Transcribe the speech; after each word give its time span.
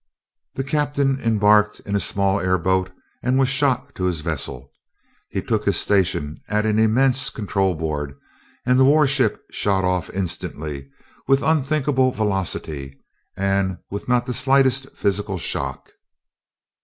The 0.55 0.63
captain 0.63 1.19
embarked 1.19 1.79
in 1.81 1.95
a 1.95 1.99
small 1.99 2.39
airboat 2.39 2.89
and 3.21 3.37
was 3.37 3.49
shot 3.49 3.93
to 3.93 4.05
his 4.05 4.21
vessel. 4.21 4.71
He 5.29 5.43
took 5.43 5.65
his 5.65 5.79
station 5.79 6.41
at 6.47 6.65
an 6.65 6.79
immense 6.79 7.29
control 7.29 7.75
board 7.75 8.17
and 8.65 8.79
the 8.79 8.83
warship 8.85 9.43
shot 9.51 9.83
off 9.83 10.09
instantly, 10.09 10.89
with 11.27 11.43
unthinkable 11.43 12.11
velocity, 12.13 12.99
and 13.37 13.77
with 13.91 14.07
not 14.09 14.25
the 14.25 14.33
slightest 14.33 14.87
physical 14.97 15.37
shock. 15.37 15.91